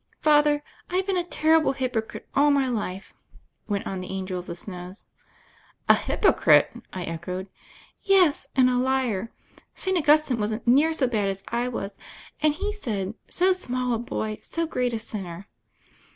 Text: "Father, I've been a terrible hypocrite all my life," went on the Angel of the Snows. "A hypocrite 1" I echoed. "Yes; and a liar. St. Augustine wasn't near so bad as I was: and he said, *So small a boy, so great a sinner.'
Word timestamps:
"Father, 0.19 0.63
I've 0.89 1.05
been 1.05 1.15
a 1.15 1.23
terrible 1.23 1.73
hypocrite 1.73 2.27
all 2.35 2.49
my 2.49 2.67
life," 2.67 3.13
went 3.67 3.85
on 3.85 3.99
the 3.99 4.09
Angel 4.09 4.39
of 4.39 4.47
the 4.47 4.55
Snows. 4.55 5.05
"A 5.87 5.93
hypocrite 5.93 6.71
1" 6.73 6.83
I 6.91 7.03
echoed. 7.03 7.51
"Yes; 8.01 8.47
and 8.55 8.67
a 8.67 8.79
liar. 8.79 9.31
St. 9.75 9.95
Augustine 9.95 10.39
wasn't 10.39 10.65
near 10.65 10.91
so 10.91 11.05
bad 11.05 11.27
as 11.27 11.43
I 11.49 11.67
was: 11.67 11.95
and 12.41 12.55
he 12.55 12.73
said, 12.73 13.13
*So 13.29 13.51
small 13.51 13.93
a 13.93 13.99
boy, 13.99 14.39
so 14.41 14.65
great 14.65 14.91
a 14.93 14.97
sinner.' 14.97 15.47